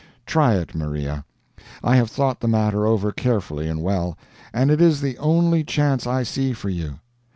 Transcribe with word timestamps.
Try 0.25 0.55
it, 0.55 0.73
Maria. 0.73 1.25
I 1.83 1.95
have 1.97 2.09
thought 2.09 2.39
the 2.39 2.47
matter 2.47 2.87
over 2.87 3.11
carefully 3.11 3.67
and 3.69 3.83
well, 3.83 4.17
and 4.51 4.71
it 4.71 4.81
is 4.81 4.99
the 4.99 5.15
only 5.19 5.63
chance 5.63 6.07
I 6.07 6.23
see 6.23 6.53
for 6.53 6.69
you. 6.69 6.95